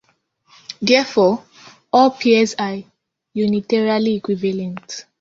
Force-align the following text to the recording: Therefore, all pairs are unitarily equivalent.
Therefore, 0.81 1.43
all 1.93 2.09
pairs 2.09 2.55
are 2.57 2.77
unitarily 3.35 4.15
equivalent. 4.15 5.05